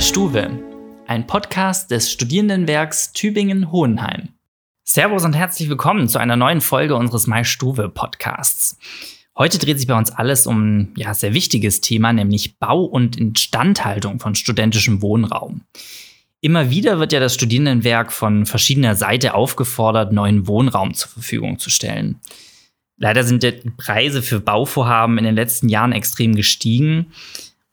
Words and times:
Stuwe, 0.00 0.58
ein 1.06 1.26
Podcast 1.26 1.90
des 1.90 2.10
Studierendenwerks 2.10 3.12
Tübingen-Hohenheim. 3.12 4.30
Servus 4.82 5.26
und 5.26 5.34
herzlich 5.34 5.68
willkommen 5.68 6.08
zu 6.08 6.18
einer 6.18 6.36
neuen 6.36 6.62
Folge 6.62 6.96
unseres 6.96 7.26
Mai-Stuwe 7.26 7.90
Podcasts. 7.90 8.78
Heute 9.36 9.58
dreht 9.58 9.78
sich 9.78 9.86
bei 9.86 9.98
uns 9.98 10.10
alles 10.10 10.46
um 10.46 10.94
ja 10.96 11.12
sehr 11.12 11.34
wichtiges 11.34 11.82
Thema, 11.82 12.14
nämlich 12.14 12.58
Bau 12.58 12.82
und 12.82 13.18
Instandhaltung 13.18 14.20
von 14.20 14.34
studentischem 14.34 15.02
Wohnraum. 15.02 15.66
Immer 16.40 16.70
wieder 16.70 16.98
wird 16.98 17.12
ja 17.12 17.20
das 17.20 17.34
Studierendenwerk 17.34 18.10
von 18.10 18.46
verschiedener 18.46 18.96
Seite 18.96 19.34
aufgefordert, 19.34 20.14
neuen 20.14 20.46
Wohnraum 20.46 20.94
zur 20.94 21.10
Verfügung 21.10 21.58
zu 21.58 21.68
stellen. 21.68 22.18
Leider 22.96 23.22
sind 23.22 23.42
die 23.42 23.52
Preise 23.76 24.22
für 24.22 24.40
Bauvorhaben 24.40 25.18
in 25.18 25.24
den 25.24 25.34
letzten 25.34 25.68
Jahren 25.68 25.92
extrem 25.92 26.34
gestiegen 26.34 27.12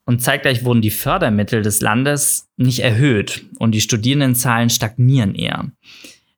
und 0.08 0.22
zeitgleich 0.22 0.64
wurden 0.64 0.82
die 0.82 0.90
Fördermittel 0.90 1.62
des 1.62 1.82
Landes 1.82 2.50
nicht 2.56 2.80
erhöht 2.80 3.46
und 3.60 3.74
die 3.74 3.82
Studierendenzahlen 3.82 4.70
stagnieren 4.70 5.36
eher. 5.36 5.70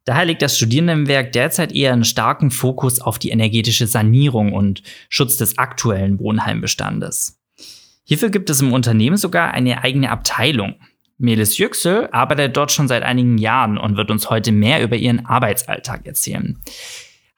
Daher 0.05 0.25
legt 0.25 0.41
das 0.41 0.57
Studierendenwerk 0.57 1.31
derzeit 1.33 1.71
eher 1.71 1.93
einen 1.93 2.03
starken 2.03 2.49
Fokus 2.49 2.99
auf 2.99 3.19
die 3.19 3.29
energetische 3.29 3.85
Sanierung 3.85 4.53
und 4.53 4.81
Schutz 5.07 5.37
des 5.37 5.59
aktuellen 5.59 6.19
Wohnheimbestandes. 6.19 7.39
Hierfür 8.05 8.31
gibt 8.31 8.49
es 8.49 8.59
im 8.59 8.73
Unternehmen 8.73 9.17
sogar 9.17 9.53
eine 9.53 9.83
eigene 9.83 10.09
Abteilung. 10.09 10.75
Melis 11.19 11.59
Yüksel 11.59 12.09
arbeitet 12.11 12.57
dort 12.57 12.71
schon 12.71 12.87
seit 12.87 13.03
einigen 13.03 13.37
Jahren 13.37 13.77
und 13.77 13.97
wird 13.97 14.09
uns 14.09 14.31
heute 14.31 14.51
mehr 14.51 14.81
über 14.81 14.95
ihren 14.95 15.27
Arbeitsalltag 15.27 16.07
erzählen. 16.07 16.57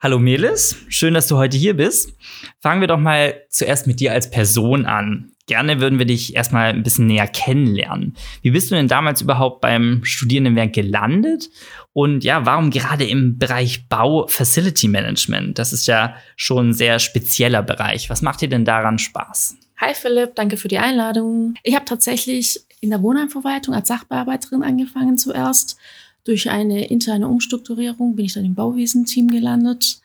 Hallo 0.02 0.18
Melis, 0.18 0.84
schön, 0.88 1.14
dass 1.14 1.28
du 1.28 1.36
heute 1.36 1.56
hier 1.56 1.76
bist. 1.76 2.16
Fangen 2.58 2.80
wir 2.80 2.88
doch 2.88 2.98
mal 2.98 3.40
zuerst 3.50 3.86
mit 3.86 4.00
dir 4.00 4.10
als 4.10 4.28
Person 4.28 4.84
an. 4.84 5.30
Gerne 5.46 5.80
würden 5.80 6.00
wir 6.00 6.06
dich 6.06 6.34
erstmal 6.34 6.70
ein 6.70 6.82
bisschen 6.82 7.06
näher 7.06 7.28
kennenlernen. 7.28 8.16
Wie 8.40 8.50
bist 8.50 8.68
du 8.68 8.74
denn 8.74 8.88
damals 8.88 9.22
überhaupt 9.22 9.60
beim 9.60 10.00
Studierendenwerk 10.02 10.72
gelandet? 10.72 11.50
Und 11.92 12.24
ja, 12.24 12.44
warum 12.44 12.70
gerade 12.70 13.06
im 13.06 13.38
Bereich 13.38 13.88
Bau 13.88 14.26
Facility 14.26 14.88
Management? 14.88 15.60
Das 15.60 15.72
ist 15.72 15.86
ja 15.86 16.16
schon 16.34 16.70
ein 16.70 16.74
sehr 16.74 16.98
spezieller 16.98 17.62
Bereich. 17.62 18.10
Was 18.10 18.22
macht 18.22 18.40
dir 18.40 18.48
denn 18.48 18.64
daran 18.64 18.98
Spaß? 18.98 19.56
Hi 19.76 19.94
Philipp, 19.94 20.34
danke 20.34 20.56
für 20.56 20.66
die 20.66 20.78
Einladung. 20.78 21.54
Ich 21.62 21.76
habe 21.76 21.84
tatsächlich 21.84 22.58
in 22.80 22.90
der 22.90 23.02
Wohnheimverwaltung 23.02 23.72
als 23.72 23.86
Sachbearbeiterin 23.86 24.64
angefangen 24.64 25.16
zuerst. 25.16 25.78
Durch 26.24 26.50
eine 26.50 26.86
interne 26.86 27.28
Umstrukturierung 27.28 28.14
bin 28.14 28.26
ich 28.26 28.34
dann 28.34 28.44
im 28.44 28.54
Bauwesen-Team 28.54 29.28
gelandet. 29.28 30.00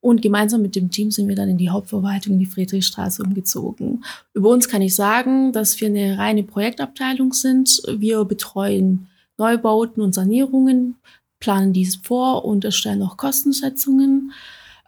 Und 0.00 0.22
gemeinsam 0.22 0.62
mit 0.62 0.76
dem 0.76 0.90
Team 0.90 1.10
sind 1.10 1.28
wir 1.28 1.34
dann 1.34 1.48
in 1.48 1.58
die 1.58 1.70
Hauptverwaltung 1.70 2.34
in 2.34 2.38
die 2.38 2.46
Friedrichstraße 2.46 3.22
umgezogen. 3.22 4.04
Über 4.32 4.50
uns 4.50 4.68
kann 4.68 4.80
ich 4.80 4.94
sagen, 4.94 5.52
dass 5.52 5.80
wir 5.80 5.88
eine 5.88 6.16
reine 6.18 6.44
Projektabteilung 6.44 7.32
sind. 7.32 7.82
Wir 7.88 8.24
betreuen 8.24 9.08
Neubauten 9.38 10.02
und 10.02 10.14
Sanierungen, 10.14 10.96
planen 11.40 11.72
dies 11.72 11.96
vor 11.96 12.44
und 12.44 12.64
erstellen 12.64 13.02
auch 13.02 13.16
Kostenschätzungen. 13.16 14.32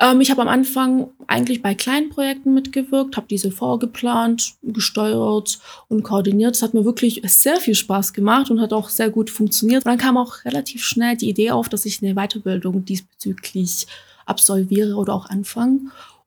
Ähm, 0.00 0.20
ich 0.20 0.30
habe 0.30 0.42
am 0.42 0.48
Anfang 0.48 1.10
eigentlich 1.26 1.62
bei 1.62 1.74
kleinen 1.74 2.08
Projekten 2.08 2.54
mitgewirkt, 2.54 3.16
habe 3.16 3.26
diese 3.28 3.50
vorgeplant, 3.50 4.54
gesteuert 4.62 5.58
und 5.88 6.02
koordiniert. 6.02 6.56
Es 6.56 6.62
hat 6.62 6.74
mir 6.74 6.84
wirklich 6.84 7.22
sehr 7.26 7.56
viel 7.56 7.74
Spaß 7.74 8.14
gemacht 8.14 8.50
und 8.50 8.60
hat 8.60 8.72
auch 8.72 8.88
sehr 8.88 9.10
gut 9.10 9.30
funktioniert. 9.30 9.84
Und 9.84 9.90
dann 9.90 9.98
kam 9.98 10.16
auch 10.16 10.44
relativ 10.44 10.82
schnell 10.82 11.16
die 11.16 11.28
Idee 11.28 11.50
auf, 11.50 11.68
dass 11.68 11.84
ich 11.84 12.02
eine 12.02 12.14
Weiterbildung 12.14 12.84
diesbezüglich 12.84 13.86
absolviere 14.26 14.96
oder 14.96 15.14
auch 15.14 15.26
anfange. 15.26 15.80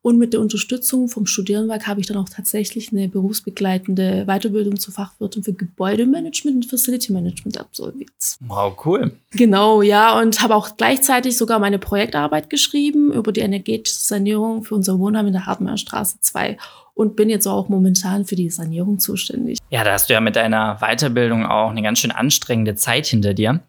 Und 0.04 0.18
mit 0.18 0.34
der 0.34 0.42
Unterstützung 0.42 1.08
vom 1.08 1.26
Studierendenwerk 1.26 1.88
habe 1.88 2.02
ich 2.02 2.08
dann 2.08 2.18
auch 2.18 2.28
tatsächlich 2.28 2.92
eine 2.92 3.08
berufsbegleitende 3.08 4.26
Weiterbildung 4.26 4.78
zur 4.78 4.94
Fachwirtin 4.94 5.44
für 5.44 5.54
Gebäudemanagement 5.54 6.58
und 6.58 6.66
Facility 6.66 7.14
Management 7.14 7.58
absolviert. 7.58 8.12
Wow, 8.42 8.78
cool. 8.86 9.14
Genau, 9.32 9.82
ja, 9.82 10.20
und 10.20 10.42
habe 10.42 10.56
auch 10.56 10.76
gleichzeitig 10.76 11.38
sogar 11.38 11.58
meine 11.60 11.80
Projektarbeit 11.80 12.50
geschrieben 12.50 13.14
über 13.14 13.32
die 13.32 13.40
energetische 13.40 13.98
Sanierung 13.98 14.66
für 14.66 14.76
unser 14.76 15.00
Wohnheim 15.00 15.28
in 15.28 15.34
der 15.34 15.46
Hartmannstraße 15.46 16.18
2 16.20 16.58
und 16.96 17.16
bin 17.16 17.30
jetzt 17.30 17.48
auch 17.48 17.70
momentan 17.70 18.26
für 18.26 18.36
die 18.36 18.50
Sanierung 18.50 19.00
zuständig. 19.00 19.60
Ja, 19.70 19.86
da 19.86 19.94
hast 19.94 20.10
du 20.10 20.14
ja 20.14 20.20
mit 20.20 20.36
deiner 20.36 20.80
Weiterbildung 20.82 21.46
auch 21.46 21.70
eine 21.70 21.82
ganz 21.82 22.00
schön 22.00 22.12
anstrengende 22.12 22.76
Zeit 22.76 23.06
hinter 23.06 23.34
dir. 23.34 23.62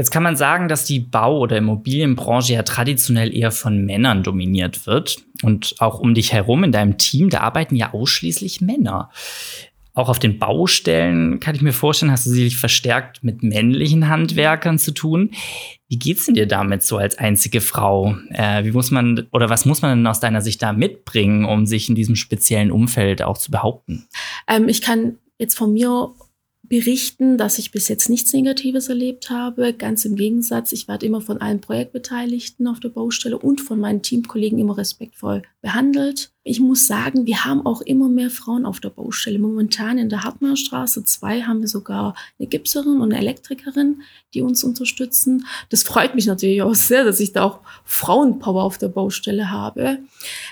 Jetzt 0.00 0.12
kann 0.12 0.22
man 0.22 0.34
sagen, 0.34 0.68
dass 0.68 0.86
die 0.86 0.98
Bau- 0.98 1.40
oder 1.40 1.58
Immobilienbranche 1.58 2.54
ja 2.54 2.62
traditionell 2.62 3.36
eher 3.36 3.50
von 3.50 3.84
Männern 3.84 4.22
dominiert 4.22 4.86
wird. 4.86 5.18
Und 5.42 5.74
auch 5.78 6.00
um 6.00 6.14
dich 6.14 6.32
herum 6.32 6.64
in 6.64 6.72
deinem 6.72 6.96
Team, 6.96 7.28
da 7.28 7.40
arbeiten 7.40 7.76
ja 7.76 7.92
ausschließlich 7.92 8.62
Männer. 8.62 9.10
Auch 9.92 10.08
auf 10.08 10.18
den 10.18 10.38
Baustellen 10.38 11.38
kann 11.38 11.54
ich 11.54 11.60
mir 11.60 11.74
vorstellen, 11.74 12.10
hast 12.10 12.24
du 12.24 12.30
sicherlich 12.30 12.56
verstärkt 12.56 13.22
mit 13.22 13.42
männlichen 13.42 14.08
Handwerkern 14.08 14.78
zu 14.78 14.92
tun. 14.92 15.32
Wie 15.88 15.98
geht's 15.98 16.24
denn 16.24 16.34
dir 16.34 16.48
damit 16.48 16.82
so 16.82 16.96
als 16.96 17.18
einzige 17.18 17.60
Frau? 17.60 18.16
Äh, 18.30 18.64
wie 18.64 18.72
muss 18.72 18.90
man 18.90 19.26
oder 19.32 19.50
was 19.50 19.66
muss 19.66 19.82
man 19.82 19.98
denn 19.98 20.06
aus 20.06 20.20
deiner 20.20 20.40
Sicht 20.40 20.62
da 20.62 20.72
mitbringen, 20.72 21.44
um 21.44 21.66
sich 21.66 21.90
in 21.90 21.94
diesem 21.94 22.16
speziellen 22.16 22.70
Umfeld 22.70 23.20
auch 23.20 23.36
zu 23.36 23.50
behaupten? 23.50 24.06
Ähm, 24.48 24.66
ich 24.70 24.80
kann 24.80 25.18
jetzt 25.36 25.58
von 25.58 25.74
mir 25.74 26.08
berichten, 26.70 27.36
dass 27.36 27.58
ich 27.58 27.72
bis 27.72 27.88
jetzt 27.88 28.08
nichts 28.08 28.32
Negatives 28.32 28.88
erlebt 28.88 29.28
habe. 29.28 29.74
Ganz 29.74 30.04
im 30.04 30.14
Gegensatz, 30.14 30.70
ich 30.70 30.86
werde 30.86 31.04
immer 31.04 31.20
von 31.20 31.40
allen 31.40 31.60
Projektbeteiligten 31.60 32.68
auf 32.68 32.78
der 32.78 32.90
Baustelle 32.90 33.36
und 33.36 33.60
von 33.60 33.80
meinen 33.80 34.02
Teamkollegen 34.02 34.58
immer 34.58 34.78
respektvoll 34.78 35.42
behandelt. 35.60 36.32
Ich 36.42 36.58
muss 36.58 36.86
sagen, 36.86 37.26
wir 37.26 37.44
haben 37.44 37.66
auch 37.66 37.82
immer 37.82 38.08
mehr 38.08 38.30
Frauen 38.30 38.64
auf 38.64 38.80
der 38.80 38.88
Baustelle. 38.88 39.38
Momentan 39.38 39.98
in 39.98 40.08
der 40.08 40.24
Hartmannstraße 40.24 41.04
2 41.04 41.42
haben 41.42 41.60
wir 41.60 41.68
sogar 41.68 42.14
eine 42.38 42.48
Gipserin 42.48 43.02
und 43.02 43.12
eine 43.12 43.18
Elektrikerin, 43.18 44.00
die 44.32 44.40
uns 44.40 44.64
unterstützen. 44.64 45.46
Das 45.68 45.82
freut 45.82 46.14
mich 46.14 46.26
natürlich 46.26 46.62
auch 46.62 46.74
sehr, 46.74 47.04
dass 47.04 47.20
ich 47.20 47.32
da 47.32 47.44
auch 47.44 47.60
Frauenpower 47.84 48.64
auf 48.64 48.78
der 48.78 48.88
Baustelle 48.88 49.50
habe, 49.50 49.98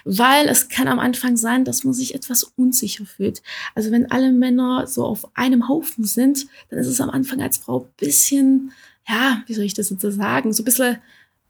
weil 0.05 0.47
es 0.49 0.69
kann 0.69 0.89
am 0.89 0.99
Anfang 0.99 1.39
sein, 1.39 1.65
dass 1.65 1.85
man 1.85 1.95
sich 1.95 2.15
etwas 2.15 2.45
unsicher 2.45 3.07
fühlt. 3.07 3.43
Also 3.75 3.91
wenn 3.91 4.11
alle 4.11 4.31
Männer 4.31 4.87
so 4.87 5.07
auf 5.07 5.35
einem 5.39 5.69
Haufen 5.69 6.05
sind, 6.05 6.49
dann 6.69 6.81
ist 6.81 6.89
es 6.89 7.01
am 7.01 7.09
Anfang 7.09 7.41
als 7.41 7.57
Frau 7.57 7.81
ein 7.81 7.91
bisschen, 7.97 8.73
ja, 9.09 9.43
wie 9.47 9.55
soll 9.55 9.65
ich 9.65 9.73
das 9.73 9.89
jetzt 9.89 10.03
sagen, 10.03 10.53
so 10.53 10.63
ein 10.63 10.67
bisschen 10.67 10.99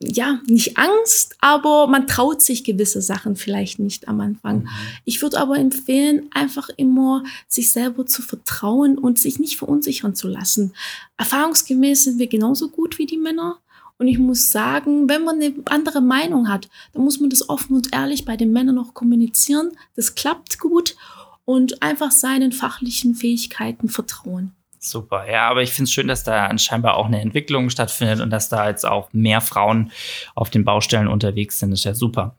ja, 0.01 0.41
nicht 0.47 0.79
Angst, 0.79 1.37
aber 1.41 1.89
man 1.89 2.07
traut 2.07 2.41
sich 2.41 2.63
gewisse 2.63 3.03
Sachen 3.03 3.35
vielleicht 3.35 3.81
nicht 3.81 4.07
am 4.07 4.21
Anfang. 4.21 4.61
Mhm. 4.61 4.69
Ich 5.05 5.23
würde 5.23 5.41
aber 5.41 5.59
empfehlen, 5.59 6.29
einfach 6.33 6.69
immer 6.77 7.25
sich 7.49 7.73
selber 7.73 8.07
zu 8.07 8.23
vertrauen 8.23 8.97
und 8.97 9.19
sich 9.19 9.41
nicht 9.41 9.57
verunsichern 9.57 10.15
zu 10.15 10.29
lassen. 10.29 10.73
Erfahrungsgemäß 11.17 12.05
sind 12.05 12.19
wir 12.19 12.29
genauso 12.29 12.69
gut 12.69 12.99
wie 12.99 13.07
die 13.07 13.19
Männer. 13.19 13.59
Und 13.99 14.07
ich 14.07 14.19
muss 14.19 14.53
sagen, 14.53 15.09
wenn 15.09 15.25
man 15.25 15.43
eine 15.43 15.55
andere 15.65 16.01
Meinung 16.01 16.49
hat, 16.49 16.69
dann 16.93 17.03
muss 17.03 17.19
man 17.19 17.31
das 17.31 17.49
offen 17.49 17.75
und 17.75 17.93
ehrlich 17.93 18.25
bei 18.25 18.37
den 18.37 18.53
Männern 18.53 18.77
noch 18.77 18.95
kommunizieren. 18.95 19.73
Das 19.97 20.15
klappt 20.15 20.61
gut 20.61 20.97
und 21.45 21.83
einfach 21.83 22.13
seinen 22.13 22.53
fachlichen 22.53 23.17
Fähigkeiten 23.17 23.89
vertrauen. 23.89 24.53
Super, 24.81 25.29
ja, 25.31 25.49
aber 25.49 25.63
ich 25.63 25.73
finde 25.73 25.85
es 25.85 25.93
schön, 25.93 26.09
dass 26.09 26.25
da 26.25 26.47
anscheinend 26.47 26.87
auch 26.87 27.07
eine 27.07 27.21
Entwicklung 27.21 27.71
stattfindet 27.71 28.21
und 28.21 28.31
dass 28.31 28.49
da 28.49 28.69
jetzt 28.69 28.87
auch 28.87 29.13
mehr 29.13 29.41
Frauen 29.41 29.91
auf 30.35 30.51
den 30.51 30.65
Baustellen 30.65 31.09
unterwegs 31.09 31.59
sind. 31.59 31.71
Das 31.71 31.81
ist 31.81 31.85
ja 31.85 31.95
super. 31.95 32.37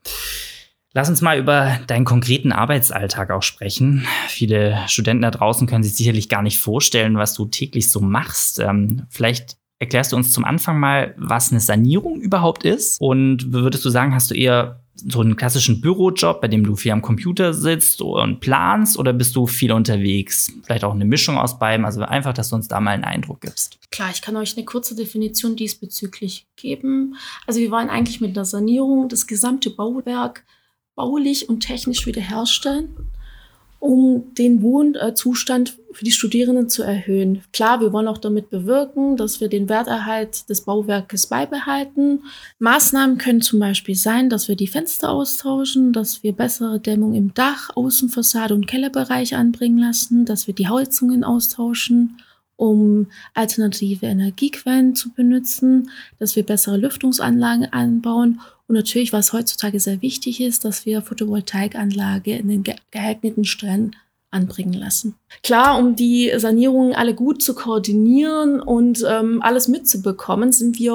Lass 0.94 1.10
uns 1.10 1.22
mal 1.22 1.38
über 1.38 1.80
deinen 1.86 2.06
konkreten 2.06 2.52
Arbeitsalltag 2.52 3.30
auch 3.30 3.44
sprechen. 3.44 4.08
Viele 4.28 4.80
Studenten 4.88 5.22
da 5.22 5.32
draußen 5.32 5.68
können 5.68 5.84
sich 5.84 5.96
sicherlich 5.96 6.30
gar 6.30 6.42
nicht 6.42 6.60
vorstellen, 6.60 7.18
was 7.18 7.36
du 7.36 7.46
täglich 7.46 7.92
so 7.92 8.00
machst. 8.00 8.60
Ähm, 8.60 9.06
vielleicht 9.10 9.58
erklärst 9.78 10.12
du 10.12 10.16
uns 10.16 10.32
zum 10.32 10.46
Anfang 10.46 10.80
mal, 10.80 11.14
was 11.18 11.52
eine 11.52 11.60
Sanierung 11.60 12.20
überhaupt 12.20 12.64
ist. 12.64 13.00
Und 13.00 13.54
würdest 13.54 13.86
du 13.86 13.90
sagen, 13.90 14.16
hast 14.16 14.32
du 14.32 14.36
eher 14.36 14.82
so 15.08 15.22
einen 15.22 15.36
klassischen 15.36 15.82
Bürojob, 15.82 16.42
bei 16.42 16.48
dem 16.48 16.64
du 16.64 16.76
viel 16.76 16.92
am 16.92 17.02
Computer 17.02 17.54
sitzt 17.54 18.02
und 18.02 18.40
planst 18.40 18.98
oder 18.98 19.14
bist 19.14 19.36
du 19.36 19.48
viel 19.48 19.72
unterwegs? 19.72 20.52
Vielleicht 20.64 20.84
auch 20.84 20.94
eine 20.94 21.06
Mischung 21.06 21.38
aus 21.38 21.60
beidem, 21.60 21.86
also 21.86 22.02
einfach, 22.02 22.34
dass 22.34 22.50
du 22.50 22.56
uns 22.56 22.68
da 22.68 22.80
mal 22.80 22.92
einen 22.92 23.04
Eindruck 23.04 23.42
gibst. 23.42 23.80
Klar, 23.92 24.10
ich 24.12 24.22
kann 24.22 24.36
euch 24.36 24.56
eine 24.56 24.66
kurze 24.66 24.96
Definition 24.96 25.56
diesbezüglich 25.56 26.48
geben. 26.56 27.16
Also 27.48 27.60
wir 27.60 27.72
wollen 27.72 27.90
eigentlich 27.90 28.22
mit 28.22 28.36
der 28.36 28.46
Sanierung 28.46 29.10
das 29.10 29.28
gesamte 29.28 29.70
Bauwerk 29.70 30.44
baulich 30.96 31.50
und 31.50 31.62
technisch 31.62 32.06
wiederherstellen 32.06 32.96
um 33.80 34.34
den 34.36 34.62
Wohnzustand 34.62 35.78
für 35.92 36.04
die 36.04 36.12
Studierenden 36.12 36.70
zu 36.70 36.84
erhöhen. 36.84 37.42
Klar, 37.54 37.80
wir 37.80 37.94
wollen 37.94 38.08
auch 38.08 38.18
damit 38.18 38.50
bewirken, 38.50 39.16
dass 39.16 39.40
wir 39.40 39.48
den 39.48 39.70
Werterhalt 39.70 40.50
des 40.50 40.62
Bauwerkes 40.62 41.28
beibehalten. 41.28 42.24
Maßnahmen 42.60 43.18
können 43.18 43.42
zum 43.42 43.60
Beispiel 43.60 43.96
sein, 43.96 44.30
dass 44.30 44.50
wir 44.50 44.56
die 44.56 44.68
Fenster 44.68 45.10
austauschen, 45.10 45.94
dass 45.94 46.24
wir 46.24 46.34
bessere 46.34 46.80
Dämmung 46.80 47.14
im 47.14 47.34
Dach, 47.34 47.70
Außenfassade 47.76 48.54
und 48.54 48.68
Kellerbereich 48.68 49.36
anbringen 49.36 49.80
lassen, 49.80 50.26
dass 50.26 50.48
wir 50.48 50.54
die 50.54 50.68
Heizungen 50.68 51.24
austauschen 51.24 52.18
um 52.60 53.08
alternative 53.36 54.06
Energiequellen 54.06 54.94
zu 54.94 55.14
benutzen, 55.14 55.90
dass 56.20 56.36
wir 56.36 56.46
bessere 56.46 56.76
Lüftungsanlagen 56.76 57.72
anbauen 57.72 58.42
und 58.70 58.76
natürlich, 58.76 59.12
was 59.12 59.34
heutzutage 59.34 59.80
sehr 59.80 60.04
wichtig 60.04 60.40
ist, 60.40 60.64
dass 60.64 60.86
wir 60.86 61.02
Photovoltaikanlage 61.02 62.38
in 62.38 62.48
den 62.50 62.64
geeigneten 62.92 63.44
Stellen 63.44 63.96
anbringen 64.32 64.74
lassen. 64.74 65.16
Klar, 65.42 65.80
um 65.80 65.96
die 65.96 66.32
Sanierungen 66.38 66.94
alle 66.94 67.16
gut 67.16 67.42
zu 67.42 67.56
koordinieren 67.56 68.60
und 68.60 69.04
ähm, 69.08 69.42
alles 69.42 69.68
mitzubekommen, 69.68 70.52
sind 70.52 70.78
wir, 70.78 70.92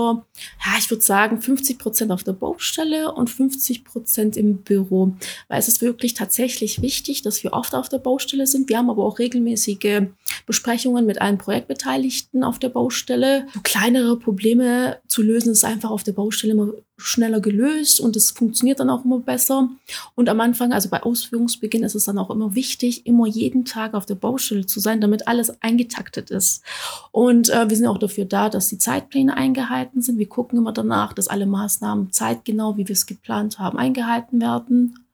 ja, 0.65 0.79
ich 0.79 0.88
würde 0.88 1.03
sagen, 1.03 1.41
50 1.41 1.79
Prozent 1.79 2.12
auf 2.12 2.23
der 2.23 2.32
Baustelle 2.32 3.12
und 3.12 3.29
50 3.29 3.85
Prozent 3.85 4.37
im 4.37 4.59
Büro. 4.59 5.17
Weil 5.49 5.59
es 5.59 5.67
ist 5.67 5.82
wirklich 5.82 6.15
tatsächlich 6.15 6.81
wichtig, 6.81 7.23
dass 7.23 7.43
wir 7.43 7.55
oft 7.55 7.75
auf 7.75 7.88
der 7.88 7.99
Baustelle 7.99 8.47
sind. 8.47 8.69
Wir 8.69 8.79
haben 8.79 8.91
aber 8.91 9.05
auch 9.05 9.19
regelmäßige 9.19 10.03
Besprechungen 10.47 11.05
mit 11.05 11.20
allen 11.20 11.38
Projektbeteiligten 11.38 12.44
auf 12.44 12.61
der 12.61 12.69
Baustelle. 12.69 13.49
Kleinere 13.65 14.17
Probleme 14.17 14.99
zu 15.09 15.23
lösen 15.23 15.50
ist 15.50 15.65
einfach 15.65 15.91
auf 15.91 16.05
der 16.05 16.12
Baustelle 16.12 16.53
immer 16.53 16.73
schneller 16.96 17.41
gelöst 17.41 17.99
und 17.99 18.14
es 18.14 18.31
funktioniert 18.31 18.79
dann 18.79 18.91
auch 18.91 19.05
immer 19.05 19.19
besser. 19.19 19.69
Und 20.14 20.29
am 20.29 20.41
Anfang, 20.41 20.73
also 20.73 20.88
bei 20.88 21.02
Ausführungsbeginn, 21.02 21.82
ist 21.82 21.94
es 21.94 22.05
dann 22.05 22.19
auch 22.19 22.31
immer 22.31 22.55
wichtig, 22.55 23.06
immer 23.06 23.26
jeden 23.26 23.64
Tag 23.64 23.94
auf 23.94 24.06
der 24.06 24.14
Baustelle 24.14 24.67
zu 24.67 24.79
sein, 24.79 25.00
damit 25.00 25.26
alles 25.26 25.61
eingetaktet 25.62 26.31
ist. 26.31 26.62
Und 27.11 27.50
äh, 27.50 27.69
wir 27.69 27.76
sind 27.76 27.87
auch 27.87 27.99
dafür 27.99 28.26
da, 28.26 28.49
dass 28.49 28.69
die 28.69 28.79
Zeitpläne 28.79 29.37
eingehalten 29.37 30.02
sind. 30.02 30.19
Wir 30.19 30.29
gucken 30.29 30.58
immer 30.58 30.73
danach, 30.73 31.12
dass 31.12 31.29
alle 31.29 31.46
Maßnahmen 31.46 32.12
zeitgenau, 32.12 32.76
wie 32.76 32.87
wir 32.87 32.94
es 32.94 33.06
geplant 33.06 33.58
haben, 33.58 33.76
eingehalten 33.76 34.41
werden. 34.41 35.05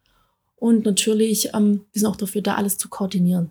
Und 0.56 0.84
natürlich, 0.84 1.54
ähm, 1.54 1.86
wir 1.92 2.00
sind 2.00 2.10
auch 2.10 2.16
dafür 2.16 2.42
da, 2.42 2.56
alles 2.56 2.76
zu 2.76 2.90
koordinieren. 2.90 3.50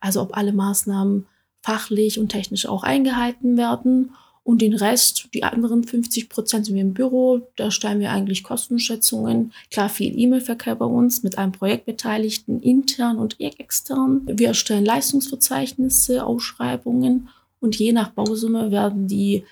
Also 0.00 0.20
ob 0.20 0.36
alle 0.36 0.52
Maßnahmen 0.52 1.26
fachlich 1.62 2.18
und 2.18 2.28
technisch 2.28 2.66
auch 2.66 2.82
eingehalten 2.82 3.56
werden 3.56 4.10
und 4.44 4.60
den 4.60 4.74
Rest, 4.74 5.28
die 5.32 5.42
anderen 5.42 5.84
50 5.84 6.28
Prozent 6.28 6.66
sind 6.66 6.74
wir 6.74 6.82
im 6.82 6.92
Büro. 6.92 7.48
Da 7.56 7.70
stellen 7.70 7.98
wir 7.98 8.12
eigentlich 8.12 8.44
Kostenschätzungen. 8.44 9.52
Klar, 9.70 9.88
viel 9.88 10.16
E-Mail-Verkehr 10.16 10.76
bei 10.76 10.84
uns 10.84 11.22
mit 11.22 11.38
einem 11.38 11.52
Projektbeteiligten, 11.52 12.60
intern 12.60 13.16
und 13.16 13.40
extern. 13.40 14.20
Wir 14.26 14.48
erstellen 14.48 14.84
Leistungsverzeichnisse, 14.84 16.24
Ausschreibungen 16.24 17.30
und 17.60 17.76
je 17.76 17.92
nach 17.92 18.10
Bausumme 18.10 18.70
werden 18.70 19.08
die 19.08 19.44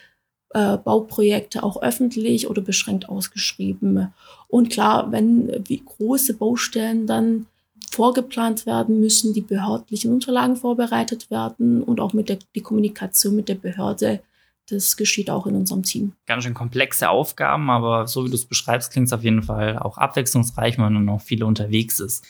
äh, 0.50 0.77
Bauprojekte 0.77 1.62
auch 1.62 1.81
öffentlich 1.81 2.50
oder 2.50 2.61
beschränkt 2.61 3.09
ausgeschrieben. 3.09 4.12
Und 4.49 4.69
klar, 4.69 5.11
wenn 5.11 5.50
wie 5.67 5.83
große 5.83 6.35
Baustellen 6.35 7.06
dann 7.06 7.47
vorgeplant 7.91 8.67
werden, 8.67 9.00
müssen 9.00 9.33
die 9.33 9.41
behördlichen 9.41 10.12
Unterlagen 10.12 10.56
vorbereitet 10.56 11.31
werden 11.31 11.83
und 11.83 11.99
auch 12.00 12.12
mit 12.12 12.29
der 12.29 12.38
die 12.55 12.61
Kommunikation 12.61 13.35
mit 13.35 13.49
der 13.49 13.55
Behörde 13.55 14.21
das 14.69 14.97
geschieht 14.97 15.31
auch 15.31 15.47
in 15.47 15.55
unserem 15.55 15.82
Team. 15.82 16.12
Ganz 16.26 16.44
schön 16.44 16.55
komplexe 16.55 17.11
Aufgaben, 17.11 17.70
aber 17.70 18.06
so 18.06 18.25
wie 18.25 18.29
du 18.29 18.35
es 18.35 18.47
beschreibst, 18.47 18.93
klingt 18.93 19.09
es 19.09 19.12
auf 19.12 19.25
jeden 19.25 19.43
Fall 19.43 19.79
auch 19.79 19.99
abwechslungsreich, 19.99 20.79
wenn 20.79 20.93
man 20.93 21.05
noch 21.05 21.20
viele 21.20 21.47
unterwegs 21.47 22.00
ist. 22.00 22.25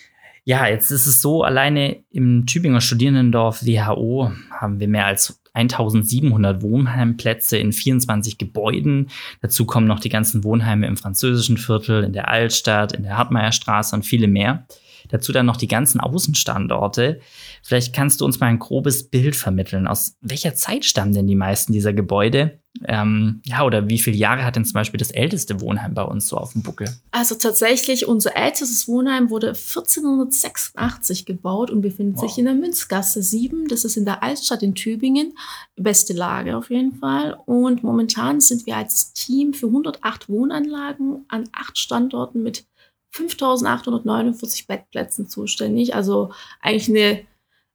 Ja, 0.44 0.66
jetzt 0.66 0.90
ist 0.90 1.06
es 1.06 1.20
so, 1.20 1.44
alleine 1.44 2.02
im 2.10 2.46
Tübinger 2.46 2.80
Studierendendorf 2.80 3.64
WHO 3.64 4.32
haben 4.50 4.80
wir 4.80 4.88
mehr 4.88 5.06
als 5.06 5.40
1700 5.54 6.62
Wohnheimplätze 6.62 7.58
in 7.58 7.72
24 7.72 8.38
Gebäuden. 8.38 9.10
Dazu 9.40 9.66
kommen 9.66 9.86
noch 9.86 10.00
die 10.00 10.08
ganzen 10.08 10.42
Wohnheime 10.42 10.86
im 10.86 10.96
französischen 10.96 11.58
Viertel, 11.58 12.02
in 12.02 12.12
der 12.12 12.28
Altstadt, 12.28 12.92
in 12.92 13.04
der 13.04 13.18
Hartmeierstraße 13.18 13.94
und 13.94 14.04
viele 14.04 14.26
mehr. 14.26 14.66
Dazu 15.12 15.30
dann 15.30 15.44
noch 15.44 15.58
die 15.58 15.68
ganzen 15.68 16.00
Außenstandorte. 16.00 17.20
Vielleicht 17.62 17.94
kannst 17.94 18.20
du 18.20 18.24
uns 18.24 18.40
mal 18.40 18.46
ein 18.46 18.58
grobes 18.58 19.10
Bild 19.10 19.36
vermitteln. 19.36 19.86
Aus 19.86 20.16
welcher 20.22 20.54
Zeit 20.54 20.86
stammen 20.86 21.12
denn 21.12 21.26
die 21.26 21.36
meisten 21.36 21.72
dieser 21.74 21.92
Gebäude? 21.92 22.58
Ähm, 22.84 23.42
ja, 23.44 23.64
oder 23.64 23.88
wie 23.90 23.98
viele 23.98 24.16
Jahre 24.16 24.44
hat 24.44 24.56
denn 24.56 24.64
zum 24.64 24.72
Beispiel 24.72 24.96
das 24.96 25.10
älteste 25.10 25.60
Wohnheim 25.60 25.92
bei 25.92 26.02
uns 26.02 26.28
so 26.28 26.38
auf 26.38 26.52
dem 26.52 26.62
Buckel? 26.62 26.88
Also 27.10 27.34
tatsächlich, 27.34 28.08
unser 28.08 28.34
ältestes 28.34 28.88
Wohnheim 28.88 29.28
wurde 29.28 29.48
1486 29.48 31.26
gebaut 31.26 31.70
und 31.70 31.82
befindet 31.82 32.16
wow. 32.16 32.28
sich 32.28 32.38
in 32.38 32.46
der 32.46 32.54
Münzgasse 32.54 33.22
7. 33.22 33.68
Das 33.68 33.84
ist 33.84 33.98
in 33.98 34.06
der 34.06 34.22
Altstadt 34.22 34.62
in 34.62 34.74
Tübingen. 34.74 35.34
Beste 35.76 36.14
Lage 36.14 36.56
auf 36.56 36.70
jeden 36.70 36.94
Fall. 36.94 37.38
Und 37.44 37.82
momentan 37.82 38.40
sind 38.40 38.64
wir 38.64 38.76
als 38.76 39.12
Team 39.12 39.52
für 39.52 39.66
108 39.66 40.30
Wohnanlagen 40.30 41.26
an 41.28 41.44
acht 41.52 41.78
Standorten 41.78 42.42
mit 42.42 42.64
5849 43.12 44.66
Bettplätzen 44.66 45.28
zuständig. 45.28 45.94
Also 45.94 46.32
eigentlich 46.60 46.88
eine 46.88 47.20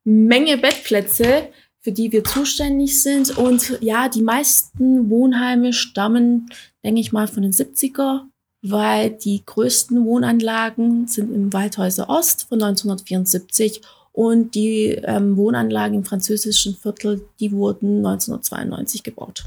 Menge 0.04 0.58
Bettplätze, 0.58 1.50
für 1.80 1.92
die 1.92 2.12
wir 2.12 2.24
zuständig 2.24 3.02
sind. 3.02 3.38
Und 3.38 3.78
ja, 3.82 4.10
die 4.10 4.22
meisten 4.22 5.10
Wohnheime 5.10 5.74
stammen, 5.74 6.50
denke 6.84 7.00
ich 7.00 7.12
mal, 7.12 7.28
von 7.28 7.44
den 7.44 7.54
70er, 7.54 8.22
weil 8.62 9.12
die 9.12 9.44
größten 9.46 10.04
Wohnanlagen 10.04 11.08
sind 11.08 11.34
im 11.34 11.54
Waldhäuser 11.54 12.10
Ost 12.10 12.48
von 12.50 12.62
1974 12.62 13.82
und 14.12 14.56
die 14.56 15.00
ähm, 15.04 15.38
Wohnanlagen 15.38 16.00
im 16.00 16.04
französischen 16.04 16.76
Viertel, 16.76 17.22
die 17.40 17.52
wurden 17.52 17.98
1992 17.98 19.04
gebaut. 19.04 19.46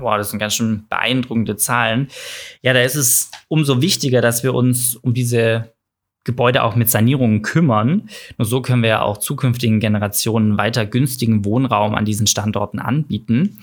Wow, 0.00 0.16
das 0.16 0.30
sind 0.30 0.38
ganz 0.38 0.54
schön 0.54 0.84
beeindruckende 0.88 1.56
Zahlen. 1.56 2.08
Ja, 2.62 2.72
da 2.72 2.82
ist 2.82 2.96
es 2.96 3.30
umso 3.48 3.80
wichtiger, 3.80 4.20
dass 4.20 4.42
wir 4.42 4.54
uns 4.54 4.96
um 4.96 5.14
diese 5.14 5.72
Gebäude 6.24 6.62
auch 6.62 6.74
mit 6.74 6.90
Sanierungen 6.90 7.42
kümmern. 7.42 8.08
Nur 8.38 8.46
so 8.46 8.62
können 8.62 8.82
wir 8.82 8.88
ja 8.88 9.02
auch 9.02 9.18
zukünftigen 9.18 9.78
Generationen 9.78 10.56
weiter 10.56 10.86
günstigen 10.86 11.44
Wohnraum 11.44 11.94
an 11.94 12.06
diesen 12.06 12.26
Standorten 12.26 12.78
anbieten. 12.78 13.60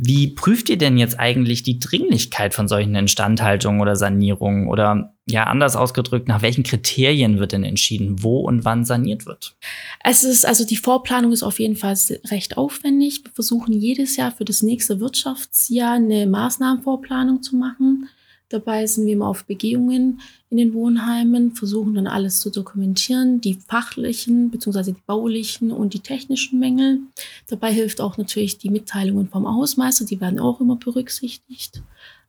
Wie 0.00 0.28
prüft 0.28 0.68
ihr 0.68 0.78
denn 0.78 0.96
jetzt 0.96 1.18
eigentlich 1.18 1.64
die 1.64 1.80
Dringlichkeit 1.80 2.54
von 2.54 2.68
solchen 2.68 2.94
Instandhaltungen 2.94 3.80
oder 3.80 3.96
Sanierungen? 3.96 4.68
Oder 4.68 5.12
ja, 5.26 5.44
anders 5.44 5.74
ausgedrückt, 5.74 6.28
nach 6.28 6.40
welchen 6.40 6.62
Kriterien 6.62 7.40
wird 7.40 7.50
denn 7.50 7.64
entschieden, 7.64 8.22
wo 8.22 8.38
und 8.38 8.64
wann 8.64 8.84
saniert 8.84 9.26
wird? 9.26 9.56
Es 10.04 10.22
ist, 10.22 10.46
also 10.46 10.64
die 10.64 10.76
Vorplanung 10.76 11.32
ist 11.32 11.42
auf 11.42 11.58
jeden 11.58 11.74
Fall 11.74 11.98
recht 12.30 12.56
aufwendig. 12.56 13.24
Wir 13.24 13.32
versuchen 13.32 13.72
jedes 13.72 14.16
Jahr 14.16 14.30
für 14.30 14.44
das 14.44 14.62
nächste 14.62 15.00
Wirtschaftsjahr 15.00 15.94
eine 15.94 16.26
Maßnahmenvorplanung 16.26 17.42
zu 17.42 17.56
machen. 17.56 18.08
Dabei 18.50 18.86
sind 18.86 19.04
wir 19.04 19.12
immer 19.12 19.28
auf 19.28 19.44
Begehungen 19.44 20.20
in 20.48 20.56
den 20.56 20.72
Wohnheimen, 20.72 21.54
versuchen 21.54 21.94
dann 21.94 22.06
alles 22.06 22.40
zu 22.40 22.50
dokumentieren, 22.50 23.42
die 23.42 23.54
fachlichen 23.54 24.50
bzw. 24.50 24.92
die 24.92 24.96
baulichen 25.06 25.70
und 25.70 25.92
die 25.92 26.00
technischen 26.00 26.58
Mängel. 26.58 27.00
Dabei 27.48 27.72
hilft 27.72 28.00
auch 28.00 28.16
natürlich 28.16 28.56
die 28.56 28.70
Mitteilungen 28.70 29.28
vom 29.28 29.46
Hausmeister, 29.46 30.06
die 30.06 30.20
werden 30.20 30.40
auch 30.40 30.60
immer 30.60 30.76
berücksichtigt. 30.76 31.82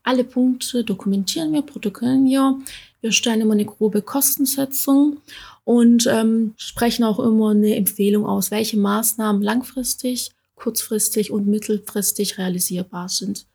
Alle 0.04 0.26
Punkte 0.26 0.84
dokumentieren 0.84 1.54
wir, 1.54 1.62
protokollieren 1.62 2.26
wir. 2.26 2.60
Wir 3.02 3.12
stellen 3.14 3.42
immer 3.42 3.54
eine 3.54 3.66
grobe 3.66 4.02
Kostensetzung 4.02 5.18
und 5.64 6.06
ähm, 6.08 6.54
sprechen 6.58 7.06
auch 7.06 7.20
immer 7.20 7.52
eine 7.52 7.76
Empfehlung 7.76 8.26
aus, 8.26 8.52
welche 8.52 8.78
Maßnahmen 8.78 9.42
langfristig, 9.42 10.32
kurzfristig 10.56 11.32
und 11.32 11.48
mittelfristig 11.48 12.38
realisierbar 12.38 13.08
sind. 13.08 13.46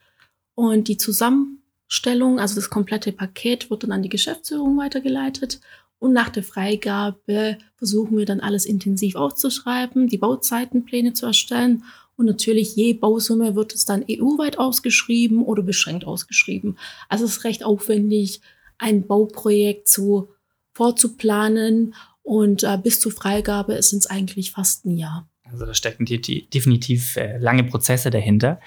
Und 0.55 0.89
die 0.89 0.97
zusammen 0.97 1.64
Stellung, 1.89 2.41
also 2.41 2.57
das 2.57 2.71
komplette 2.71 3.13
Paket 3.13 3.71
wird 3.71 3.83
dann 3.83 3.93
an 3.93 4.03
die 4.03 4.09
Geschäftsführung 4.09 4.77
weitergeleitet 4.77 5.61
und 5.99 6.13
nach 6.13 6.29
der 6.29 6.43
Freigabe 6.43 7.59
versuchen 7.77 8.19
wir 8.19 8.27
dann 8.27 8.41
alles 8.41 8.67
intensiv 8.67 9.17
aufzuschreiben, 9.17 10.09
die 10.09 10.19
Bauzeitenpläne 10.19 11.13
zu 11.13 11.27
erstellen 11.27 11.85
und 12.17 12.27
natürlich 12.27 12.77
je 12.77 12.95
Bausumme 12.95 13.57
wird 13.57 13.75
es 13.75 13.85
dann 13.85 14.05
EU-weit 14.09 14.59
ausgeschrieben 14.59 15.43
oder 15.43 15.63
beschränkt 15.63 16.05
ausgeschrieben. 16.05 16.79
Also 17.09 17.25
es 17.25 17.39
ist 17.39 17.45
recht 17.45 17.65
aufwendig, 17.65 18.41
ein 18.79 19.07
Bauprojekt 19.07 19.89
so 19.89 20.33
vorzuplanen 20.73 21.95
und 22.23 22.63
äh, 22.65 22.79
bis 22.83 23.01
zur 23.01 23.13
Freigabe 23.13 23.81
sind 23.83 24.01
es 24.01 24.07
eigentlich 24.07 24.51
fast 24.53 24.85
ein 24.85 24.97
Jahr. 24.97 25.29
Also 25.45 25.67
da 25.67 25.75
stecken 25.75 26.05
die, 26.05 26.21
die 26.21 26.49
definitiv 26.49 27.17
äh, 27.17 27.39
lange 27.39 27.65
Prozesse 27.65 28.11
dahinter. 28.11 28.61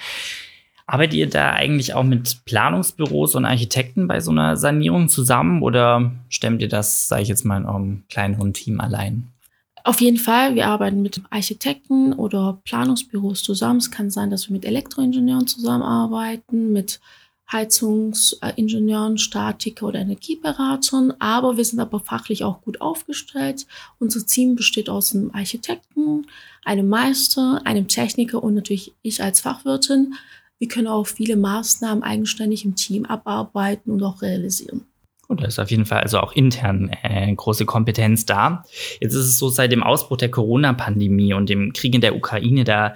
Arbeitet 0.89 1.15
ihr 1.15 1.29
da 1.29 1.51
eigentlich 1.51 1.93
auch 1.93 2.03
mit 2.03 2.45
Planungsbüros 2.45 3.35
und 3.35 3.43
Architekten 3.43 4.07
bei 4.07 4.21
so 4.21 4.31
einer 4.31 4.55
Sanierung 4.55 5.09
zusammen 5.09 5.61
oder 5.61 6.13
stemmt 6.29 6.61
ihr 6.61 6.69
das, 6.69 7.09
sage 7.09 7.23
ich 7.23 7.27
jetzt 7.27 7.43
mal, 7.43 7.57
in 7.57 7.65
eurem 7.65 8.03
kleinen 8.09 8.53
Team 8.53 8.79
allein? 8.79 9.27
Auf 9.83 9.99
jeden 9.99 10.17
Fall, 10.17 10.55
wir 10.55 10.67
arbeiten 10.67 11.01
mit 11.01 11.21
Architekten 11.29 12.13
oder 12.13 12.59
Planungsbüros 12.63 13.43
zusammen. 13.43 13.79
Es 13.79 13.91
kann 13.91 14.09
sein, 14.09 14.29
dass 14.29 14.47
wir 14.47 14.53
mit 14.53 14.65
Elektroingenieuren 14.65 15.47
zusammenarbeiten, 15.47 16.71
mit 16.71 17.01
Heizungsingenieuren, 17.51 19.17
Statiker 19.17 19.87
oder 19.87 19.99
Energieberatern, 19.99 21.13
aber 21.19 21.55
wir 21.55 21.63
sind 21.63 21.79
aber 21.79 21.99
fachlich 22.01 22.43
auch 22.43 22.61
gut 22.61 22.81
aufgestellt. 22.81 23.65
Unser 23.99 24.25
Team 24.25 24.55
besteht 24.55 24.89
aus 24.89 25.15
einem 25.15 25.31
Architekten, 25.33 26.27
einem 26.65 26.89
Meister, 26.89 27.61
einem 27.63 27.87
Techniker 27.87 28.43
und 28.43 28.55
natürlich 28.55 28.93
ich 29.01 29.23
als 29.23 29.39
Fachwirtin. 29.39 30.15
Wir 30.59 30.67
können 30.67 30.87
auch 30.87 31.05
viele 31.05 31.35
Maßnahmen 31.35 32.03
eigenständig 32.03 32.65
im 32.65 32.75
Team 32.75 33.05
abarbeiten 33.05 33.91
und 33.91 34.03
auch 34.03 34.21
realisieren. 34.21 34.85
Und 35.27 35.41
da 35.41 35.47
ist 35.47 35.59
auf 35.59 35.69
jeden 35.69 35.85
Fall 35.85 36.01
also 36.01 36.19
auch 36.19 36.31
intern 36.33 36.89
äh, 37.03 37.33
große 37.33 37.65
Kompetenz 37.65 38.25
da. 38.25 38.63
Jetzt 39.01 39.13
ist 39.13 39.25
es 39.25 39.37
so, 39.37 39.49
seit 39.49 39.71
dem 39.71 39.83
Ausbruch 39.83 40.17
der 40.17 40.31
Corona-Pandemie 40.31 41.33
und 41.33 41.49
dem 41.49 41.73
Krieg 41.73 41.93
in 41.93 42.01
der 42.01 42.15
Ukraine, 42.15 42.63
da 42.63 42.95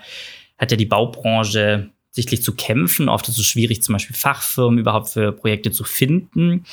hat 0.57 0.71
ja 0.71 0.77
die 0.77 0.85
Baubranche 0.85 1.89
sichtlich 2.09 2.41
zu 2.41 2.55
kämpfen. 2.55 3.09
Oft 3.09 3.27
ist 3.27 3.37
es 3.37 3.45
schwierig, 3.45 3.83
zum 3.83 3.93
Beispiel 3.93 4.15
Fachfirmen 4.15 4.79
überhaupt 4.79 5.09
für 5.09 5.31
Projekte 5.33 5.71
zu 5.71 5.83
finden. 5.83 6.65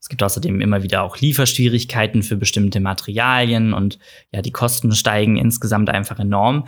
Es 0.00 0.08
gibt 0.08 0.22
außerdem 0.22 0.60
immer 0.60 0.82
wieder 0.82 1.02
auch 1.02 1.16
Lieferschwierigkeiten 1.16 2.22
für 2.22 2.36
bestimmte 2.36 2.78
Materialien 2.78 3.72
und 3.72 3.98
ja, 4.32 4.42
die 4.42 4.52
Kosten 4.52 4.92
steigen 4.92 5.38
insgesamt 5.38 5.88
einfach 5.88 6.18
enorm. 6.18 6.66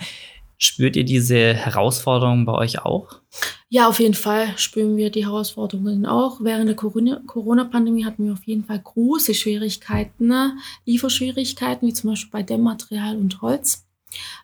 Spürt 0.59 0.97
ihr 0.97 1.05
diese 1.05 1.55
Herausforderungen 1.55 2.47
bei 2.47 2.55
euch 2.55 2.81
auch? 2.81 3.21
Ja, 3.69 3.89
auf 3.89 4.01
jeden 4.01 4.15
Fall 4.15 4.57
spüren 4.57 4.97
wir 4.97 5.11
die 5.11 5.27
Herausforderungen 5.27 6.07
auch. 6.07 6.41
Während 6.41 6.69
der 6.69 6.77
Corona-Pandemie 6.77 8.05
hatten 8.05 8.25
wir 8.25 8.33
auf 8.33 8.45
jeden 8.45 8.65
Fall 8.65 8.81
große 8.81 9.35
Schwierigkeiten, 9.35 10.29
ne? 10.29 10.57
Lieferschwierigkeiten, 10.87 11.87
wie 11.87 11.93
zum 11.93 12.11
Beispiel 12.11 12.31
bei 12.31 12.43
Dämmmaterial 12.43 13.17
und 13.17 13.43
Holz. 13.43 13.87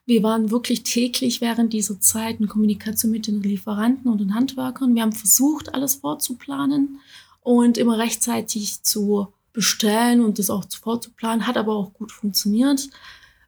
Wir 0.04 0.22
waren 0.22 0.50
wirklich 0.50 0.82
täglich 0.82 1.40
während 1.40 1.72
dieser 1.72 2.00
Zeit 2.00 2.40
in 2.40 2.48
Kommunikation 2.48 3.10
mit 3.10 3.26
den 3.26 3.42
Lieferanten 3.42 4.10
und 4.10 4.20
den 4.20 4.34
Handwerkern. 4.34 4.94
Wir 4.94 5.02
haben 5.02 5.12
versucht, 5.12 5.74
alles 5.74 5.94
vorzuplanen 5.96 7.00
und 7.40 7.78
immer 7.78 7.98
rechtzeitig 7.98 8.82
zu 8.82 9.32
bestellen 9.52 10.20
und 10.20 10.38
das 10.38 10.50
auch 10.50 10.64
vorzuplanen, 10.68 11.46
hat 11.46 11.56
aber 11.56 11.74
auch 11.74 11.92
gut 11.92 12.12
funktioniert. 12.12 12.88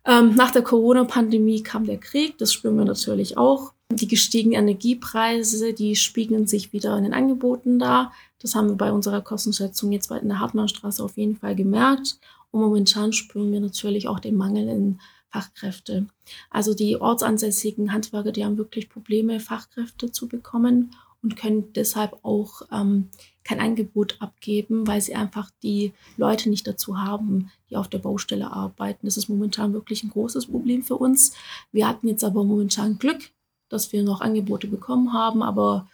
Ähm, 0.07 0.35
nach 0.35 0.51
der 0.51 0.63
Corona-Pandemie 0.63 1.63
kam 1.63 1.87
der 1.87 1.99
Krieg, 1.99 2.37
das 2.39 2.53
spüren 2.53 2.77
wir 2.77 2.85
natürlich 2.85 3.39
auch. 3.39 3.73
Die 3.91 4.09
gestiegenen 4.09 4.59
Energiepreise, 4.59 5.73
die 5.73 5.97
spiegeln 5.97 6.47
sich 6.47 6.73
wieder 6.73 6.97
in 6.97 7.05
den 7.05 7.15
Angeboten 7.15 7.79
da. 7.79 8.13
Das 8.41 8.55
haben 8.55 8.69
wir 8.69 8.77
bei 8.77 8.93
unserer 8.93 9.21
Kostenschätzung 9.21 9.93
jetzt 9.93 10.11
in 10.11 10.29
der 10.29 10.41
Hartmannstraße 10.41 11.03
auf 11.03 11.17
jeden 11.17 11.37
Fall 11.37 11.55
gemerkt. 11.55 12.19
Und 12.51 12.61
momentan 12.61 13.13
spüren 13.13 13.53
wir 13.53 13.61
natürlich 13.61 14.09
auch 14.09 14.21
den 14.21 14.37
Mangel 14.37 14.69
in 14.69 15.01
Fachkräfte. 15.31 16.07
Also 16.51 16.75
die 16.75 16.97
ortsansässigen 17.01 17.93
Handwerker, 17.93 18.33
die 18.33 18.45
haben 18.45 18.57
wirklich 18.57 18.89
Probleme, 18.89 19.41
Fachkräfte 19.41 20.13
zu 20.13 20.29
bekommen 20.29 20.95
und 21.25 21.37
können 21.37 21.73
deshalb 21.73 22.19
auch 22.23 22.62
ähm, 22.71 23.09
kein 23.43 23.59
Angebot 23.59 24.16
abgeben, 24.21 24.87
weil 24.87 25.00
sie 25.00 25.14
einfach 25.14 25.50
die 25.62 25.93
Leute 26.16 26.50
nicht 26.50 26.66
dazu 26.66 26.99
haben, 26.99 27.50
die 27.71 27.76
auf 27.76 27.88
der 27.88 27.99
Baustelle 27.99 28.52
arbeiten. 28.52 29.07
Das 29.07 29.16
ist 29.16 29.28
momentan 29.28 29.73
wirklich 29.73 30.04
ein 30.04 30.11
großes 30.11 30.47
Problem 30.47 30.83
für 30.83 30.97
uns. 30.97 31.35
Wir 31.73 31.88
hatten 31.88 32.07
jetzt 32.07 32.23
aber 32.23 32.45
momentan 32.45 32.99
Glück, 32.99 33.31
dass 33.71 33.93
wir 33.93 34.02
noch 34.02 34.21
Angebote 34.21 34.66
bekommen 34.66 35.12
haben, 35.12 35.43
aber 35.43 35.88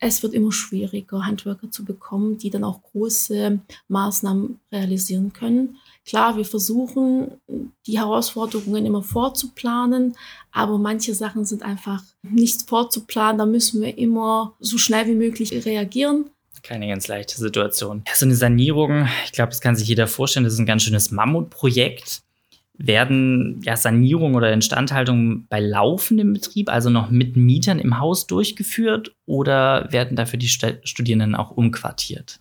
es 0.00 0.22
wird 0.22 0.32
immer 0.32 0.50
schwieriger, 0.50 1.26
Handwerker 1.26 1.70
zu 1.70 1.84
bekommen, 1.84 2.38
die 2.38 2.48
dann 2.48 2.64
auch 2.64 2.82
große 2.82 3.60
Maßnahmen 3.88 4.58
realisieren 4.72 5.32
können. 5.34 5.76
Klar, 6.06 6.38
wir 6.38 6.46
versuchen, 6.46 7.32
die 7.86 7.98
Herausforderungen 7.98 8.86
immer 8.86 9.02
vorzuplanen, 9.02 10.16
aber 10.52 10.78
manche 10.78 11.14
Sachen 11.14 11.44
sind 11.44 11.62
einfach 11.62 12.02
nicht 12.22 12.68
vorzuplanen. 12.68 13.38
Da 13.38 13.46
müssen 13.46 13.82
wir 13.82 13.96
immer 13.98 14.54
so 14.58 14.78
schnell 14.78 15.06
wie 15.06 15.14
möglich 15.14 15.52
reagieren. 15.66 16.30
Keine 16.62 16.88
ganz 16.88 17.06
leichte 17.06 17.36
Situation. 17.38 18.02
Ja, 18.06 18.14
so 18.14 18.24
eine 18.24 18.34
Sanierung, 18.34 19.08
ich 19.24 19.32
glaube, 19.32 19.50
das 19.50 19.60
kann 19.60 19.76
sich 19.76 19.88
jeder 19.88 20.06
vorstellen, 20.06 20.44
das 20.44 20.54
ist 20.54 20.58
ein 20.58 20.66
ganz 20.66 20.82
schönes 20.82 21.10
Mammutprojekt. 21.10 22.22
Werden 22.82 23.60
ja 23.62 23.76
Sanierung 23.76 24.34
oder 24.34 24.52
Instandhaltung 24.52 25.46
bei 25.48 25.60
laufendem 25.60 26.32
Betrieb, 26.32 26.70
also 26.70 26.88
noch 26.88 27.10
mit 27.10 27.36
Mietern 27.36 27.78
im 27.78 27.98
Haus 27.98 28.26
durchgeführt 28.26 29.14
oder 29.26 29.92
werden 29.92 30.16
dafür 30.16 30.38
die 30.38 30.48
Studierenden 30.48 31.34
auch 31.34 31.50
umquartiert? 31.50 32.40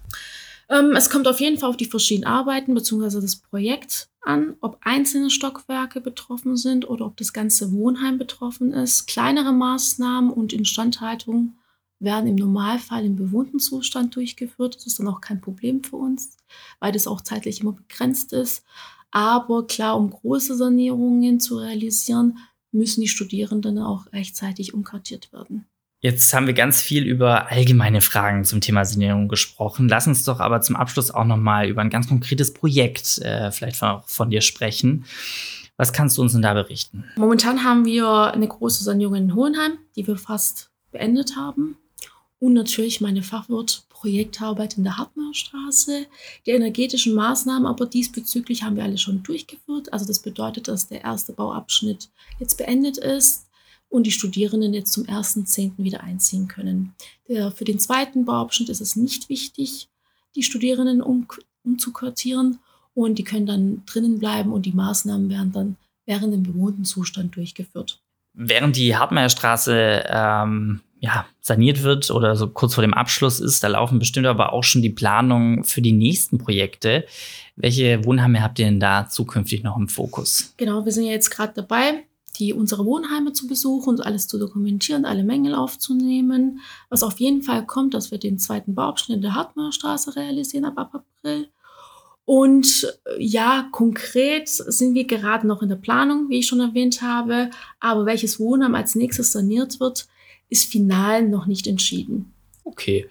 Ähm, 0.69 0.96
es 0.96 1.10
kommt 1.10 1.27
auf 1.27 1.39
jeden 1.39 1.58
Fall 1.58 1.69
auf 1.69 1.77
die 1.77 1.86
verschiedenen 1.86 2.27
Arbeiten 2.27 2.74
bzw. 2.74 3.19
das 3.19 3.36
Projekt 3.36 4.08
an, 4.22 4.55
ob 4.62 4.77
einzelne 4.81 5.29
Stockwerke 5.29 6.00
betroffen 6.00 6.55
sind 6.55 6.88
oder 6.88 7.05
ob 7.05 7.17
das 7.17 7.34
ganze 7.34 7.72
Wohnheim 7.72 8.17
betroffen 8.17 8.72
ist. 8.72 9.08
Kleinere 9.08 9.51
Maßnahmen 9.51 10.31
und 10.31 10.53
Instandhaltung 10.53 11.55
werden 12.00 12.27
im 12.27 12.36
Normalfall 12.36 13.05
im 13.05 13.15
bewohnten 13.15 13.60
Zustand 13.60 14.15
durchgeführt. 14.15 14.75
Das 14.75 14.86
ist 14.86 15.00
dann 15.00 15.08
auch 15.08 15.22
kein 15.22 15.41
Problem 15.41 15.84
für 15.84 15.98
uns, 15.98 16.38
weil 16.79 16.91
das 16.91 17.08
auch 17.08 17.22
zeitlich 17.22 17.62
immer 17.62 17.74
begrenzt 17.74 18.31
ist. 18.31 18.63
Aber 19.12 19.66
klar, 19.66 19.98
um 19.98 20.10
große 20.10 20.56
Sanierungen 20.56 21.39
zu 21.39 21.58
realisieren, 21.58 22.38
müssen 22.72 23.01
die 23.01 23.08
Studierenden 23.08 23.80
auch 23.80 24.12
rechtzeitig 24.13 24.74
umkartiert 24.74 25.34
werden. 25.34 25.66
Jetzt 26.01 26.34
haben 26.34 26.48
wir 26.48 26.54
ganz 26.54 26.82
viel 26.82 27.06
über 27.06 27.51
allgemeine 27.51 28.00
Fragen 28.00 28.46
zum 28.46 28.62
Thema 28.62 28.86
Sanierung 28.86 29.28
gesprochen. 29.28 29.89
Lass 29.89 30.08
uns 30.08 30.24
doch 30.24 30.39
aber 30.39 30.62
zum 30.62 30.78
Abschluss 30.78 31.12
auch 31.12 31.25
noch 31.25 31.38
mal 31.38 31.68
über 31.68 31.82
ein 31.82 31.89
ganz 31.89 32.08
konkretes 32.08 32.54
Projekt 32.54 33.18
äh, 33.18 33.51
vielleicht 33.51 33.75
von, 33.75 34.01
von, 34.06 34.30
dir 34.30 34.39
sprechen. 34.39 35.04
Was 35.75 35.92
kannst 35.92 36.18
du 36.18 36.22
uns 36.22 36.32
denn 36.32 36.42
da 36.42 36.54
berichten? 36.54 37.04
Momentan 37.18 37.66
haben 37.66 37.84
wir 37.84 38.34
eine 38.34 38.48
große 38.48 38.84
Sanierung 38.84 39.16
in 39.16 39.36
Hohenheim, 39.36 39.78
die 39.98 40.08
wir 40.08 40.16
fast 40.16 40.72
beendet 40.92 41.36
haben. 41.36 41.78
Und 42.39 42.54
natürlich 42.54 43.01
meine 43.01 43.22
Fachwirt 43.22 43.84
Projektarbeit 44.00 44.77
in 44.77 44.86
der 44.86 44.98
Hartmannstraße. 44.98 46.06
Die 46.46 46.51
energetischen 46.51 47.13
Maßnahmen 47.15 47.65
aber 47.65 47.86
diesbezüglich 47.86 48.63
haben 48.63 48.77
wir 48.77 48.84
alle 48.84 48.98
schon 48.98 49.24
durchgeführt. 49.24 49.91
Also 49.91 50.06
das 50.06 50.20
bedeutet, 50.20 50.70
dass 50.70 50.88
der 50.88 51.01
erste 51.01 51.34
Bauabschnitt 51.34 52.10
jetzt 52.39 52.58
beendet 52.58 52.98
ist 52.98 53.48
und 53.89 54.08
die 54.08 54.12
Studierenden 54.12 54.74
jetzt 54.74 54.94
zum 54.94 55.03
1.10. 55.03 55.74
wieder 55.79 56.01
einziehen 56.01 56.48
können. 56.48 56.96
Der, 57.27 57.51
für 57.51 57.65
den 57.65 57.77
zweiten 57.77 58.24
Bauabschnitt 58.24 58.70
ist 58.70 58.79
es 58.79 58.96
nicht 58.96 59.27
wichtig, 59.27 59.89
die 60.36 60.44
Studierenden 60.44 61.01
um, 61.01 61.27
umzuquartieren 61.65 62.60
und 62.94 63.20
die 63.20 63.25
können 63.25 63.46
dann 63.48 63.84
drinnen 63.86 64.20
bleiben 64.20 64.53
und 64.53 64.65
die 64.65 64.72
Maßnahmen 64.72 65.29
werden 65.29 65.51
dann 65.51 65.75
während 66.06 66.34
dem 66.34 66.44
bewohnten 66.44 66.86
Zustand 66.86 67.36
durchgeführt. 67.36 68.01
Während 68.34 68.77
die 68.77 68.96
Hartmeierstraße 68.96 70.06
ähm, 70.08 70.79
ja, 71.00 71.25
saniert 71.39 71.84
wird 71.84 72.12
oder 72.12 72.36
so 72.36 72.48
kurz 72.48 72.75
vor 72.75 72.82
dem 72.82 72.94
Abschluss 72.94 73.39
ist, 73.39 73.63
da 73.63 73.68
laufen 73.68 74.00
bestimmt 74.00 74.27
aber 74.27 74.53
auch 74.53 74.63
schon 74.63 74.82
die 74.82 74.89
Planungen 74.89 75.63
für 75.63 75.82
die 75.82 75.94
nächsten 75.94 76.38
Projekte. 76.38 77.06
Welche 77.56 78.03
Wohnheime 78.06 78.41
habt 78.44 78.60
ihr 78.60 78.65
denn 78.65 78.79
da 78.79 79.08
zukünftig 79.08 79.63
noch 79.63 79.77
im 79.77 79.88
Fokus? 79.88 80.53
Genau, 80.58 80.86
wir 80.86 80.91
sind 80.91 81.06
ja 81.06 81.12
jetzt 81.12 81.29
gerade 81.29 81.53
dabei, 81.56 82.06
die 82.38 82.53
unsere 82.53 82.86
Wohnheime 82.86 83.34
zu 83.34 83.48
besuchen 83.48 83.89
und 83.89 84.06
alles 84.06 84.27
zu 84.27 84.38
dokumentieren, 84.38 85.06
alle 85.06 85.24
Mängel 85.24 85.56
aufzunehmen. 85.56 86.60
Was 86.89 87.03
auf 87.03 87.20
jeden 87.20 87.44
Fall 87.44 87.65
kommt, 87.65 87.94
dass 87.94 88.12
wir 88.12 88.18
den 88.18 88.39
zweiten 88.39 88.75
Bauabschnitt 88.75 89.24
der 89.24 89.36
Hartmannstraße 89.36 90.15
realisieren 90.15 90.65
ab, 90.65 90.77
ab 90.77 90.91
April. 90.94 91.50
Und 92.25 92.88
äh, 93.06 93.24
ja, 93.24 93.68
konkret 93.72 94.48
sind 94.50 94.94
wir 94.94 95.06
gerade 95.06 95.48
noch 95.48 95.63
in 95.63 95.70
der 95.70 95.77
Planung, 95.77 96.29
wie 96.29 96.39
ich 96.39 96.48
schon 96.48 96.60
erwähnt 96.60 97.01
habe. 97.01 97.50
Aber 97.79 98.06
welches 98.06 98.39
Wohnheim 98.39 98.75
als 98.75 98.96
nächstes 98.96 99.32
saniert 99.32 99.79
wird, 99.79 100.08
ist 100.50 100.72
final 100.72 101.27
noch 101.27 101.46
nicht 101.46 101.68
entschieden. 101.68 102.34
Okay. 102.63 103.08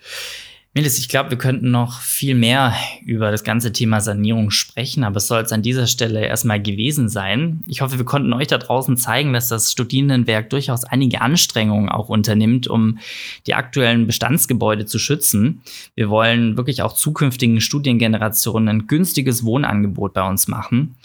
Melis, 0.74 0.98
ich 0.98 1.08
glaube, 1.08 1.30
wir 1.30 1.38
könnten 1.38 1.70
noch 1.70 2.02
viel 2.02 2.34
mehr 2.34 2.72
über 3.04 3.32
das 3.32 3.42
ganze 3.42 3.72
Thema 3.72 4.00
Sanierung 4.00 4.50
sprechen, 4.50 5.02
aber 5.02 5.16
es 5.16 5.26
soll 5.26 5.42
es 5.42 5.50
an 5.50 5.62
dieser 5.62 5.86
Stelle 5.86 6.24
erstmal 6.24 6.62
gewesen 6.62 7.08
sein. 7.08 7.64
Ich 7.66 7.80
hoffe, 7.80 7.98
wir 7.98 8.04
konnten 8.04 8.32
euch 8.32 8.46
da 8.46 8.58
draußen 8.58 8.96
zeigen, 8.96 9.32
dass 9.32 9.48
das 9.48 9.72
Studierendenwerk 9.72 10.50
durchaus 10.50 10.84
einige 10.84 11.20
Anstrengungen 11.20 11.88
auch 11.88 12.10
unternimmt, 12.10 12.68
um 12.68 12.98
die 13.46 13.54
aktuellen 13.54 14.06
Bestandsgebäude 14.06 14.84
zu 14.84 14.98
schützen. 14.98 15.62
Wir 15.96 16.10
wollen 16.10 16.56
wirklich 16.56 16.82
auch 16.82 16.92
zukünftigen 16.92 17.60
Studiengenerationen 17.60 18.68
ein 18.68 18.86
günstiges 18.86 19.44
Wohnangebot 19.44 20.12
bei 20.12 20.28
uns 20.28 20.48
machen. 20.48 20.96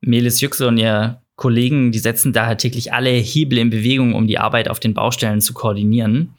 Melis 0.00 0.40
Yüksel 0.40 0.66
und 0.66 0.78
ihr 0.78 1.20
Kollegen, 1.36 1.90
die 1.90 1.98
setzen 1.98 2.32
daher 2.32 2.56
täglich 2.56 2.92
alle 2.92 3.10
Hebel 3.10 3.58
in 3.58 3.70
Bewegung, 3.70 4.14
um 4.14 4.26
die 4.26 4.38
Arbeit 4.38 4.68
auf 4.68 4.80
den 4.80 4.94
Baustellen 4.94 5.40
zu 5.40 5.52
koordinieren. 5.52 6.34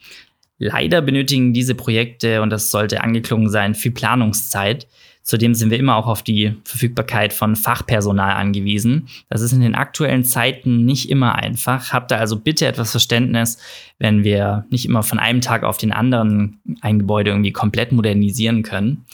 Leider 0.58 1.02
benötigen 1.02 1.54
diese 1.54 1.76
Projekte, 1.76 2.42
und 2.42 2.50
das 2.50 2.72
sollte 2.72 3.04
angeklungen 3.04 3.50
sein, 3.50 3.76
viel 3.76 3.92
Planungszeit. 3.92 4.88
Zudem 5.22 5.56
sind 5.56 5.72
wir 5.72 5.80
immer 5.80 5.96
auch 5.96 6.08
auf 6.08 6.22
die 6.22 6.54
Verfügbarkeit 6.64 7.34
von 7.34 7.56
Fachpersonal 7.56 8.36
angewiesen. 8.36 9.08
Das 9.28 9.42
ist 9.42 9.54
in 9.54 9.62
den 9.62 9.76
aktuellen 9.76 10.24
Zeiten 10.24 10.86
nicht 10.86 11.10
immer 11.10 11.36
einfach. 11.36 11.92
Habt 11.92 12.12
da 12.12 12.18
also 12.18 12.40
bitte 12.40 12.68
etwas 12.68 12.92
Verständnis, 12.92 13.58
wenn 13.98 14.24
wir 14.24 14.66
nicht 14.70 14.86
immer 14.86 15.04
von 15.04 15.20
einem 15.20 15.42
Tag 15.42 15.64
auf 15.64 15.78
den 15.78 15.92
anderen 15.92 16.60
ein 16.82 17.00
Gebäude 17.00 17.32
irgendwie 17.32 17.52
komplett 17.52 17.92
modernisieren 17.92 18.62
können. 18.62 19.06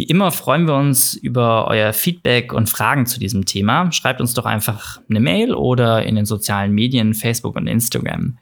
Wie 0.00 0.04
immer 0.04 0.32
freuen 0.32 0.66
wir 0.66 0.76
uns 0.76 1.12
über 1.12 1.68
euer 1.68 1.92
Feedback 1.92 2.54
und 2.54 2.70
Fragen 2.70 3.04
zu 3.04 3.20
diesem 3.20 3.44
Thema. 3.44 3.92
Schreibt 3.92 4.22
uns 4.22 4.32
doch 4.32 4.46
einfach 4.46 4.98
eine 5.10 5.20
Mail 5.20 5.52
oder 5.52 6.04
in 6.04 6.14
den 6.14 6.24
sozialen 6.24 6.72
Medien, 6.72 7.12
Facebook 7.12 7.54
und 7.54 7.66
Instagram. 7.66 8.38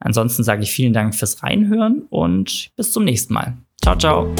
Ansonsten 0.00 0.42
sage 0.42 0.62
ich 0.62 0.70
vielen 0.70 0.94
Dank 0.94 1.14
fürs 1.14 1.42
Reinhören 1.42 2.06
und 2.08 2.70
bis 2.76 2.92
zum 2.92 3.04
nächsten 3.04 3.34
Mal. 3.34 3.58
Ciao, 3.82 3.98
ciao. 3.98 4.34